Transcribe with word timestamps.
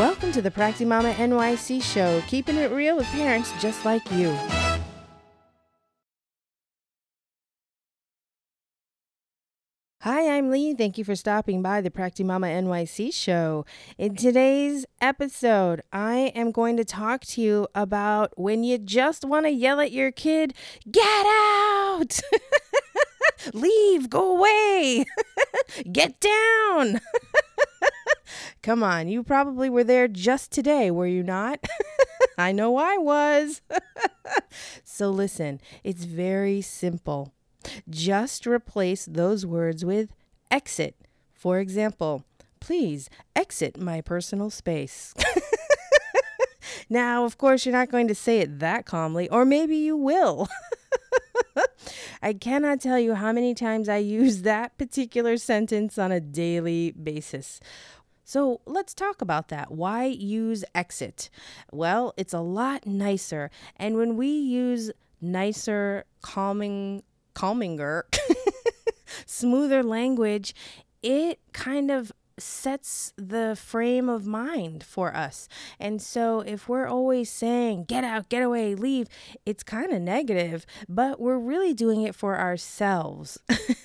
Welcome 0.00 0.32
to 0.32 0.40
the 0.40 0.50
PractiMama 0.50 1.12
NYC 1.16 1.82
show, 1.82 2.22
keeping 2.26 2.56
it 2.56 2.70
real 2.70 2.96
with 2.96 3.06
parents 3.08 3.52
just 3.60 3.84
like 3.84 4.10
you. 4.12 4.34
Hi, 10.00 10.38
I'm 10.38 10.48
Lee. 10.48 10.72
Thank 10.72 10.96
you 10.96 11.04
for 11.04 11.14
stopping 11.14 11.60
by 11.60 11.82
the 11.82 11.90
PractiMama 11.90 12.46
NYC 12.62 13.12
show. 13.12 13.66
In 13.98 14.16
today's 14.16 14.86
episode, 15.02 15.82
I 15.92 16.32
am 16.34 16.50
going 16.50 16.78
to 16.78 16.84
talk 16.86 17.26
to 17.26 17.42
you 17.42 17.68
about 17.74 18.32
when 18.38 18.64
you 18.64 18.78
just 18.78 19.26
want 19.26 19.44
to 19.44 19.50
yell 19.50 19.80
at 19.80 19.92
your 19.92 20.12
kid, 20.12 20.54
get 20.90 21.26
out! 21.26 22.20
Leave, 23.52 24.08
go 24.08 24.38
away, 24.38 25.04
get 25.92 26.18
down. 26.20 27.02
Come 28.62 28.82
on, 28.82 29.08
you 29.08 29.22
probably 29.22 29.70
were 29.70 29.84
there 29.84 30.06
just 30.06 30.50
today, 30.50 30.90
were 30.90 31.06
you 31.06 31.22
not? 31.22 31.64
I 32.38 32.52
know 32.52 32.76
I 32.76 32.98
was. 32.98 33.62
so 34.84 35.10
listen, 35.10 35.60
it's 35.82 36.04
very 36.04 36.60
simple. 36.60 37.32
Just 37.88 38.46
replace 38.46 39.06
those 39.06 39.46
words 39.46 39.84
with 39.84 40.12
exit. 40.50 40.94
For 41.32 41.58
example, 41.58 42.24
please 42.60 43.08
exit 43.34 43.80
my 43.80 44.02
personal 44.02 44.50
space. 44.50 45.14
now, 46.90 47.24
of 47.24 47.38
course, 47.38 47.64
you're 47.64 47.72
not 47.72 47.90
going 47.90 48.08
to 48.08 48.14
say 48.14 48.40
it 48.40 48.58
that 48.58 48.84
calmly, 48.84 49.28
or 49.30 49.46
maybe 49.46 49.76
you 49.76 49.96
will. 49.96 50.48
I 52.22 52.34
cannot 52.34 52.80
tell 52.80 52.98
you 52.98 53.14
how 53.14 53.32
many 53.32 53.54
times 53.54 53.88
I 53.88 53.96
use 53.96 54.42
that 54.42 54.76
particular 54.76 55.38
sentence 55.38 55.96
on 55.96 56.12
a 56.12 56.20
daily 56.20 56.90
basis. 56.92 57.60
So 58.30 58.60
let's 58.64 58.94
talk 58.94 59.22
about 59.22 59.48
that. 59.48 59.72
Why 59.72 60.04
use 60.04 60.64
exit? 60.72 61.30
Well, 61.72 62.14
it's 62.16 62.32
a 62.32 62.38
lot 62.38 62.86
nicer. 62.86 63.50
And 63.74 63.96
when 63.96 64.16
we 64.16 64.28
use 64.28 64.92
nicer, 65.20 66.04
calming 66.22 67.02
calminger, 67.34 68.02
smoother 69.26 69.82
language, 69.82 70.54
it 71.02 71.40
kind 71.52 71.90
of 71.90 72.12
sets 72.38 73.12
the 73.16 73.56
frame 73.56 74.08
of 74.08 74.28
mind 74.28 74.84
for 74.84 75.12
us. 75.12 75.48
And 75.80 76.00
so 76.00 76.38
if 76.38 76.68
we're 76.68 76.86
always 76.86 77.30
saying, 77.30 77.86
get 77.86 78.04
out, 78.04 78.28
get 78.28 78.44
away, 78.44 78.76
leave, 78.76 79.08
it's 79.44 79.64
kind 79.64 79.92
of 79.92 80.00
negative, 80.02 80.66
but 80.88 81.20
we're 81.20 81.36
really 81.36 81.74
doing 81.74 82.02
it 82.02 82.14
for 82.14 82.38
ourselves. 82.38 83.38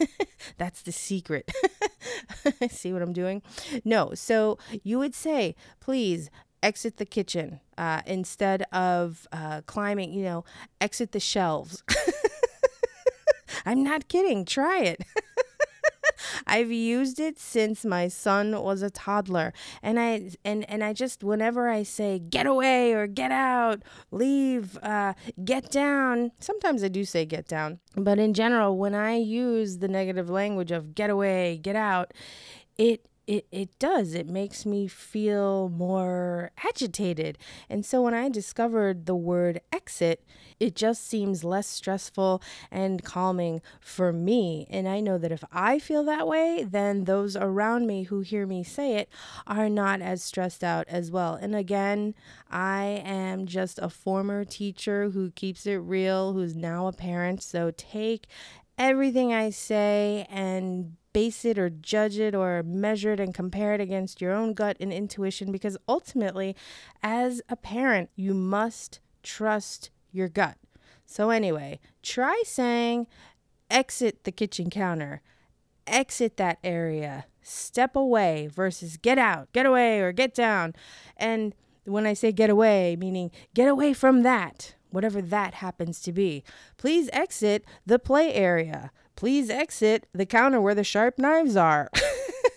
That's 0.60 0.84
the 0.84 0.92
secret. 0.92 1.52
See 2.70 2.94
what 2.94 3.02
I'm 3.02 3.14
doing? 3.14 3.42
No. 3.84 4.14
So 4.14 4.58
you 4.84 5.00
would 5.00 5.16
say, 5.16 5.56
please 5.80 6.30
exit 6.64 6.98
the 6.98 7.06
kitchen 7.06 7.60
uh, 7.78 8.02
instead 8.06 8.64
of 8.72 9.28
uh, 9.32 9.62
climbing, 9.66 10.14
you 10.14 10.24
know, 10.24 10.44
exit 10.82 11.12
the 11.12 11.20
shelves. 11.20 11.84
I'm 13.66 13.84
not 13.84 14.08
kidding. 14.08 14.46
Try 14.46 14.80
it. 14.80 15.02
I've 16.48 16.72
used 16.72 17.20
it 17.20 17.40
since 17.40 17.86
my 17.86 18.08
son 18.08 18.62
was 18.62 18.82
a 18.82 18.90
toddler. 18.90 19.54
And 19.82 20.00
I 20.00 20.32
and 20.44 20.70
and 20.70 20.84
I 20.84 20.94
just 20.94 21.24
whenever 21.24 21.70
I 21.70 21.84
say 21.84 22.20
get 22.20 22.46
away 22.46 22.94
or 22.94 23.08
get 23.08 23.32
out, 23.32 23.84
leave, 24.12 24.78
uh, 24.84 25.14
get 25.44 25.70
down, 25.72 26.32
sometimes 26.40 26.84
I 26.84 26.88
do 26.88 27.06
say 27.06 27.26
get 27.26 27.48
down. 27.48 27.80
But 27.96 28.20
in 28.20 28.34
general, 28.34 28.78
when 28.78 28.96
I 28.96 29.16
use 29.16 29.80
the 29.80 29.88
negative 29.88 30.30
language 30.30 30.72
of 30.72 30.96
get 30.96 31.10
away, 31.10 31.58
get 31.62 31.76
out, 31.76 32.14
it 32.78 33.06
it, 33.28 33.48
it 33.52 33.78
does. 33.80 34.14
It 34.14 34.28
makes 34.28 34.66
me 34.66 34.88
feel 34.88 35.70
more 35.70 36.52
agitated. 36.64 37.38
And 37.70 37.86
so 37.86 38.02
when 38.02 38.14
I 38.14 38.30
discovered 38.30 39.06
the 39.06 39.16
word 39.16 39.62
exit, 39.72 40.24
it 40.60 40.76
just 40.76 41.08
seems 41.08 41.44
less 41.44 41.68
stressful 41.68 42.42
and 42.72 43.04
calming 43.04 43.62
for 43.80 44.14
me. 44.14 44.68
And 44.70 44.88
I 44.88 45.00
know 45.00 45.18
that 45.18 45.32
if 45.32 45.44
I 45.52 45.80
feel 45.80 46.04
that 46.04 46.28
way, 46.28 46.66
then 46.70 47.06
those 47.06 47.36
around 47.36 47.88
me 47.88 48.04
who 48.04 48.22
hear 48.22 48.46
me 48.46 48.64
say 48.64 48.96
it 48.96 49.10
are 49.48 49.70
not 49.70 50.02
as 50.02 50.24
stressed 50.24 50.64
out 50.64 50.88
as 50.88 51.12
well. 51.12 51.36
And 51.36 51.56
again, 51.56 52.14
I 52.50 53.02
am 53.06 53.48
just 53.48 53.80
a 53.80 53.90
former 53.90 54.46
teacher 54.46 55.10
who 55.10 55.32
keeps 55.32 55.66
it 55.66 55.78
real, 55.78 56.34
who's 56.34 56.56
now 56.56 56.88
a 56.88 56.94
parent. 56.94 57.42
So 57.42 57.72
take 57.76 58.28
everything 58.78 59.34
I 59.34 59.50
say 59.50 60.28
and 60.30 60.96
base 61.16 61.46
it 61.46 61.58
or 61.58 61.70
judge 61.70 62.20
it 62.20 62.36
or 62.36 62.62
measure 62.62 63.14
it 63.14 63.22
and 63.22 63.34
compare 63.34 63.74
it 63.74 63.80
against 63.80 64.20
your 64.20 64.34
own 64.34 64.54
gut 64.54 64.76
and 64.82 64.92
intuition 64.92 65.50
because 65.50 65.78
ultimately, 65.88 66.54
as 67.02 67.42
a 67.48 67.56
parent, 67.56 68.10
you 68.18 68.34
must 68.34 69.00
trust 69.24 69.92
your 70.12 70.28
gut. 70.28 70.58
So, 71.06 71.30
anyway, 71.30 71.80
try 72.04 72.44
saying, 72.46 73.08
exit 73.70 74.26
the 74.26 74.32
kitchen 74.34 74.70
counter, 74.70 75.22
exit 75.88 76.36
that 76.36 76.60
area, 76.66 77.28
step 77.42 77.96
away 77.96 78.50
versus 78.54 78.98
get 78.98 79.18
out, 79.18 79.50
get 79.54 79.66
away, 79.66 80.02
or 80.02 80.12
get 80.12 80.36
down. 80.36 80.74
And 81.16 81.56
when 81.86 82.06
I 82.06 82.14
say 82.14 82.34
get 82.34 82.50
away, 82.50 82.98
meaning 83.00 83.32
get 83.54 83.70
away 83.70 83.94
from 83.94 84.24
that, 84.24 84.76
whatever 84.90 85.22
that 85.22 85.54
happens 85.54 86.02
to 86.02 86.12
be, 86.12 86.44
please 86.76 87.10
exit 87.14 87.64
the 87.86 88.00
play 88.00 88.34
area. 88.34 88.92
Please 89.16 89.50
exit 89.50 90.08
the 90.14 90.26
counter 90.26 90.60
where 90.60 90.76
the 90.76 90.84
sharp 90.84 91.18
knives 91.18 91.56
are. 91.56 91.90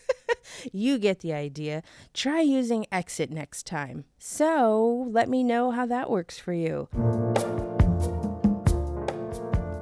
you 0.73 0.99
get 0.99 1.21
the 1.21 1.33
idea. 1.33 1.83
Try 2.13 2.41
using 2.41 2.87
exit 2.91 3.31
next 3.31 3.67
time. 3.67 4.05
So 4.19 5.09
let 5.11 5.29
me 5.29 5.43
know 5.43 5.71
how 5.71 5.87
that 5.87 6.11
works 6.11 6.39
for 6.39 6.53
you. 6.53 6.89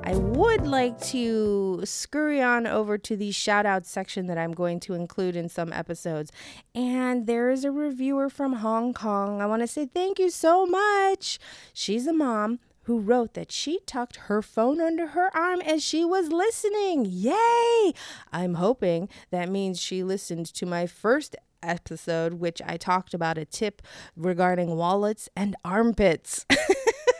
I 0.05 0.15
would 0.15 0.67
like 0.67 1.01
to 1.07 1.81
scurry 1.85 2.41
on 2.41 2.67
over 2.67 2.97
to 2.97 3.17
the 3.17 3.33
shout 3.33 3.67
out 3.67 3.85
section 3.85 4.27
that 4.27 4.39
I'm 4.39 4.53
going 4.53 4.79
to 4.81 4.95
include 4.95 5.35
in 5.35 5.49
some 5.49 5.73
episodes. 5.73 6.31
And 6.77 7.27
there 7.27 7.51
is 7.51 7.65
a 7.65 7.73
reviewer 7.73 8.29
from 8.29 8.55
Hong 8.55 8.95
Kong. 8.95 9.41
I 9.41 9.47
want 9.47 9.63
to 9.63 9.67
say 9.67 9.87
thank 9.87 10.21
you 10.21 10.31
so 10.31 10.65
much. 10.65 11.41
She's 11.73 12.07
a 12.07 12.13
mom 12.13 12.61
who 12.87 13.01
wrote 13.01 13.35
that 13.35 13.51
she 13.51 13.81
tucked 13.85 14.17
her 14.17 14.41
phone 14.41 14.81
under 14.81 15.09
her 15.09 15.37
arm 15.37 15.61
as 15.61 15.83
she 15.83 16.05
was 16.05 16.31
listening. 16.31 17.05
Yay! 17.05 17.93
I'm 18.33 18.55
hoping 18.55 19.09
that 19.31 19.49
means 19.49 19.81
she 19.81 20.05
listened 20.05 20.47
to 20.55 20.67
my 20.67 20.87
first 20.87 21.35
episode, 21.65 22.35
which 22.35 22.63
I 22.65 22.77
talked 22.77 23.13
about 23.13 23.39
a 23.39 23.45
tip 23.45 23.83
regarding 24.15 24.77
wallets 24.77 25.29
and 25.35 25.57
armpits. 25.65 26.47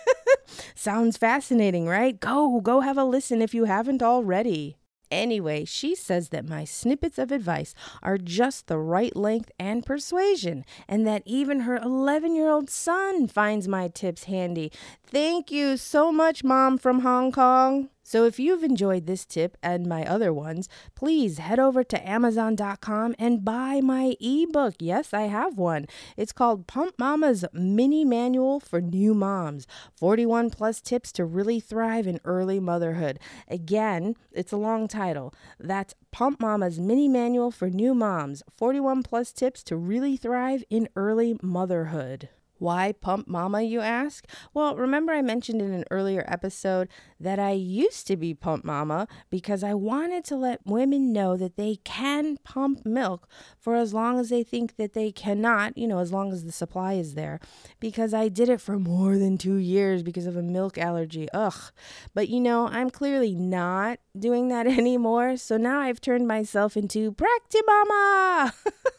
Sounds 0.77 1.17
fascinating, 1.17 1.87
right? 1.87 2.19
Go, 2.19 2.61
go 2.61 2.81
have 2.81 2.97
a 2.97 3.05
listen 3.05 3.43
if 3.43 3.53
you 3.53 3.65
haven't 3.65 4.03
already. 4.05 4.77
Anyway, 5.11 5.65
she 5.65 5.95
says 5.95 6.31
that 6.31 6.49
my 6.49 6.65
snippets 6.65 7.19
of 7.19 7.31
advice 7.31 7.75
are 8.03 8.19
just 8.19 8.67
the 8.67 8.79
right 8.79 9.15
length 9.15 9.51
and 9.59 9.87
persuasion, 9.87 10.65
and 10.89 11.07
that 11.07 11.23
even 11.25 11.61
her 11.61 11.77
11 11.77 12.35
year 12.35 12.49
old 12.49 12.69
son 12.71 13.29
finds 13.29 13.69
my 13.69 13.89
tips 13.89 14.25
handy. 14.25 14.73
Thank 15.07 15.51
you 15.51 15.77
so 15.77 16.11
much, 16.11 16.43
Mom 16.43 16.79
from 16.79 17.01
Hong 17.01 17.33
Kong. 17.33 17.89
So, 18.09 18.25
if 18.25 18.39
you've 18.39 18.63
enjoyed 18.63 19.07
this 19.07 19.25
tip 19.25 19.57
and 19.65 19.85
my 19.85 20.07
other 20.07 20.33
ones, 20.33 20.69
please 20.95 21.39
head 21.39 21.59
over 21.59 21.83
to 21.83 22.09
Amazon.com 22.09 23.17
and 23.19 23.45
buy 23.45 23.81
my 23.81 24.15
ebook. 24.21 24.77
Yes, 24.79 25.13
I 25.13 25.23
have 25.23 25.59
one. 25.59 25.87
It's 26.17 26.31
called 26.31 26.69
Pump 26.69 26.95
Mama's 27.01 27.45
Mini 27.53 28.05
Manual 28.05 28.61
for 28.61 28.81
New 28.81 29.13
Moms 29.13 29.67
41 29.97 30.51
Plus 30.51 30.81
Tips 30.81 31.11
to 31.15 31.25
Really 31.25 31.59
Thrive 31.59 32.07
in 32.07 32.21
Early 32.25 32.61
Motherhood. 32.61 33.19
Again, 33.49 34.15
it's 34.31 34.53
a 34.53 34.57
long 34.57 34.87
title. 34.87 35.35
That's 35.59 35.97
Pump 36.13 36.39
Mama's 36.39 36.79
Mini 36.79 37.09
Manual 37.09 37.51
for 37.51 37.71
New 37.71 37.93
Moms 37.93 38.45
41 38.57 39.03
Plus 39.03 39.33
Tips 39.33 39.65
to 39.65 39.77
Really 39.77 40.17
Thrive 40.17 40.63
in 40.71 40.89
Early 40.95 41.41
Motherhood. 41.43 42.29
Why 42.59 42.93
pump 42.93 43.29
mama, 43.29 43.63
you 43.63 43.81
ask? 43.81 44.27
Well, 44.55 44.77
remember 44.77 45.13
I 45.13 45.23
mentioned 45.23 45.61
in 45.61 45.73
an 45.73 45.85
earlier 45.91 46.25
episode 46.27 46.89
that 47.21 47.39
I 47.39 47.53
used 47.53 48.07
to 48.07 48.17
be 48.17 48.35
pump 48.35 48.65
mama 48.65 49.09
because 49.31 49.63
I 49.63 49.75
wanted 49.75 50.25
to 50.27 50.37
let 50.37 50.67
women 50.67 51.13
know 51.13 51.37
that 51.37 51.57
they 51.57 51.77
can 51.85 52.39
pump 52.45 52.85
milk 52.87 53.29
for 53.59 53.75
as 53.75 53.93
long 53.93 54.19
as 54.19 54.29
they 54.29 54.43
think 54.43 54.77
that 54.77 54.95
they 54.95 55.13
cannot, 55.13 55.77
you 55.77 55.87
know, 55.87 55.99
as 55.99 56.13
long 56.13 56.33
as 56.33 56.45
the 56.45 56.53
supply 56.53 56.95
is 56.95 57.15
there. 57.15 57.41
Because 57.81 58.15
I 58.15 58.29
did 58.29 58.49
it 58.49 58.61
for 58.61 58.79
more 58.79 59.19
than 59.19 59.39
two 59.39 59.57
years 59.57 60.03
because 60.03 60.27
of 60.27 60.37
a 60.37 60.43
milk 60.43 60.79
allergy. 60.79 61.29
Ugh. 61.35 61.73
But 62.15 62.29
you 62.29 62.41
know, 62.41 62.69
I'm 62.69 62.91
clearly 62.91 63.35
not 63.35 63.99
doing 64.19 64.49
that 64.49 64.67
anymore. 64.79 65.37
So 65.37 65.57
now 65.57 65.81
I've 65.81 66.01
turned 66.01 66.27
myself 66.27 66.77
into 66.77 67.13
PractiMama. 67.13 68.53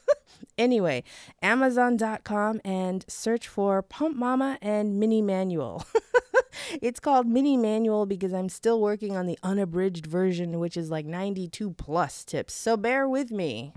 Anyway, 0.58 1.04
Amazon.com 1.42 2.62
and 2.66 3.06
search 3.08 3.48
for 3.48 3.82
Pump 3.82 4.18
Mama 4.18 4.58
and 4.62 5.00
Mini 5.00 5.22
Manual. 5.22 5.86
it's 6.82 7.00
called 7.00 7.28
Mini 7.28 7.58
Manual 7.58 8.06
because 8.06 8.34
I'm 8.34 8.50
still 8.50 8.82
working 8.82 9.16
on 9.16 9.28
the 9.28 9.38
unabridged 9.44 10.08
version, 10.08 10.60
which 10.60 10.76
is 10.76 10.90
like 10.90 11.06
92 11.06 11.72
plus 11.72 12.24
tips. 12.24 12.54
So 12.54 12.76
bear 12.76 13.08
with 13.08 13.32
me. 13.32 13.74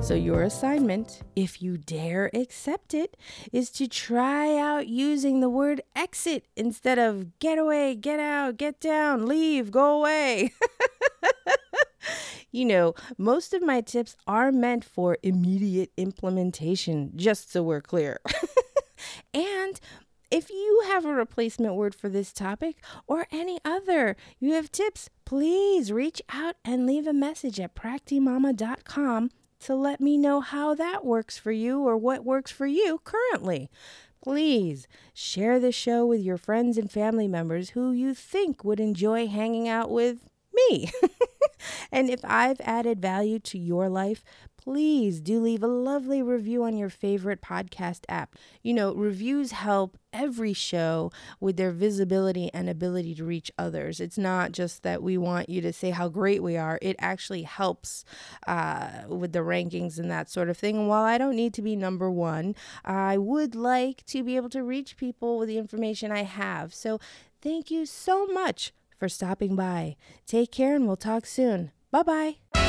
So, 0.00 0.14
your 0.14 0.42
assignment, 0.42 1.20
if 1.36 1.60
you 1.60 1.76
dare 1.76 2.30
accept 2.32 2.94
it, 2.94 3.14
is 3.52 3.68
to 3.72 3.86
try 3.86 4.56
out 4.56 4.88
using 4.88 5.40
the 5.40 5.50
word 5.50 5.82
exit 5.94 6.46
instead 6.56 6.98
of 6.98 7.38
get 7.40 7.58
away, 7.58 7.94
get 7.94 8.18
out, 8.18 8.56
get 8.56 8.80
down, 8.80 9.26
leave, 9.26 9.70
go 9.70 9.98
away. 9.98 10.54
you 12.58 12.64
know, 12.64 12.94
most 13.16 13.54
of 13.54 13.62
my 13.62 13.80
tips 13.80 14.16
are 14.26 14.50
meant 14.50 14.84
for 14.84 15.16
immediate 15.22 15.92
implementation, 15.96 17.12
just 17.14 17.52
so 17.52 17.62
we're 17.62 17.80
clear. 17.80 18.18
and 19.32 19.80
if 20.30 20.50
you 20.50 20.82
have 20.88 21.06
a 21.06 21.14
replacement 21.14 21.74
word 21.74 21.94
for 21.94 22.08
this 22.08 22.32
topic 22.32 22.76
or 23.06 23.26
any 23.30 23.60
other, 23.64 24.16
you 24.40 24.52
have 24.54 24.72
tips, 24.72 25.08
please 25.24 25.92
reach 25.92 26.20
out 26.30 26.56
and 26.64 26.84
leave 26.84 27.06
a 27.06 27.12
message 27.12 27.60
at 27.60 27.76
practimama.com 27.76 29.30
to 29.60 29.74
let 29.74 30.00
me 30.00 30.18
know 30.18 30.40
how 30.40 30.74
that 30.74 31.04
works 31.04 31.38
for 31.38 31.52
you 31.52 31.80
or 31.80 31.96
what 31.96 32.24
works 32.24 32.50
for 32.50 32.66
you 32.66 33.00
currently. 33.04 33.70
Please 34.22 34.88
share 35.14 35.60
the 35.60 35.72
show 35.72 36.04
with 36.04 36.20
your 36.20 36.36
friends 36.36 36.76
and 36.76 36.90
family 36.90 37.28
members 37.28 37.70
who 37.70 37.92
you 37.92 38.14
think 38.14 38.64
would 38.64 38.80
enjoy 38.80 39.28
hanging 39.28 39.68
out 39.68 39.90
with 39.90 40.28
me. 40.68 40.90
and 41.92 42.10
if 42.10 42.20
I've 42.24 42.60
added 42.60 43.00
value 43.00 43.38
to 43.40 43.58
your 43.58 43.88
life, 43.88 44.24
please 44.68 45.20
do 45.20 45.40
leave 45.40 45.62
a 45.62 45.66
lovely 45.66 46.20
review 46.20 46.62
on 46.62 46.76
your 46.76 46.90
favorite 46.90 47.40
podcast 47.40 48.00
app. 48.06 48.34
You 48.62 48.74
know, 48.74 48.92
reviews 48.92 49.52
help 49.52 49.96
every 50.12 50.52
show 50.52 51.10
with 51.40 51.56
their 51.56 51.70
visibility 51.70 52.50
and 52.52 52.68
ability 52.68 53.14
to 53.14 53.24
reach 53.24 53.50
others. 53.56 53.98
It's 53.98 54.18
not 54.18 54.52
just 54.52 54.82
that 54.82 55.02
we 55.02 55.16
want 55.16 55.48
you 55.48 55.62
to 55.62 55.72
say 55.72 55.88
how 55.88 56.08
great 56.08 56.42
we 56.42 56.58
are, 56.58 56.78
it 56.82 56.96
actually 56.98 57.44
helps 57.44 58.04
uh, 58.46 59.04
with 59.08 59.32
the 59.32 59.38
rankings 59.38 59.98
and 59.98 60.10
that 60.10 60.28
sort 60.28 60.50
of 60.50 60.58
thing. 60.58 60.76
And 60.76 60.88
while 60.88 61.04
I 61.04 61.16
don't 61.16 61.36
need 61.36 61.54
to 61.54 61.62
be 61.62 61.74
number 61.74 62.10
one, 62.10 62.54
I 62.84 63.16
would 63.16 63.54
like 63.54 64.04
to 64.06 64.22
be 64.22 64.36
able 64.36 64.50
to 64.50 64.62
reach 64.62 64.98
people 64.98 65.38
with 65.38 65.48
the 65.48 65.56
information 65.56 66.12
I 66.12 66.24
have. 66.24 66.74
So 66.74 67.00
thank 67.40 67.70
you 67.70 67.86
so 67.86 68.26
much 68.26 68.72
for 68.98 69.08
stopping 69.08 69.56
by. 69.56 69.96
Take 70.26 70.50
care 70.50 70.74
and 70.74 70.86
we'll 70.86 70.96
talk 70.96 71.26
soon. 71.26 71.72
Bye 71.90 72.02
bye. 72.02 72.67